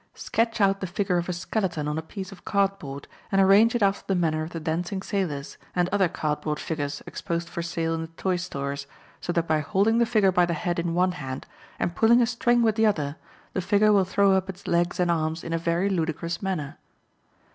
Sketch 0.15 0.59
out 0.59 0.79
the 0.79 0.87
figure 0.87 1.17
of 1.19 1.29
a 1.29 1.33
skeleton 1.33 1.87
on 1.87 1.99
a 1.99 2.01
piece 2.01 2.31
of 2.31 2.43
cardboard, 2.43 3.07
and 3.31 3.39
arrange 3.39 3.75
it 3.75 3.83
after 3.83 4.01
the 4.07 4.19
manner 4.19 4.41
of 4.41 4.49
the 4.49 4.59
dancing 4.59 5.03
sailors 5.03 5.59
and 5.75 5.87
other 5.89 6.09
cardboard 6.09 6.59
figures 6.59 7.03
exposed 7.05 7.47
for 7.47 7.61
sale 7.61 7.93
in 7.93 8.01
the 8.01 8.07
toy 8.07 8.35
stores, 8.35 8.87
so 9.19 9.31
that 9.31 9.47
by 9.47 9.59
holding 9.59 9.99
the 9.99 10.07
figure 10.07 10.31
by 10.31 10.47
the 10.47 10.55
head 10.55 10.79
in 10.79 10.95
one 10.95 11.11
hand, 11.11 11.45
and 11.77 11.95
pulling 11.95 12.19
a 12.19 12.25
string 12.25 12.63
with 12.63 12.73
the 12.77 12.85
other, 12.87 13.15
the 13.53 13.61
figure 13.61 13.93
will 13.93 14.03
throw 14.03 14.31
up 14.33 14.49
its 14.49 14.67
legs 14.67 14.99
and 14.99 15.11
arms 15.11 15.43
in 15.43 15.53
a 15.53 15.59
very 15.59 15.87
ludicrous 15.87 16.41
manner. 16.41 16.79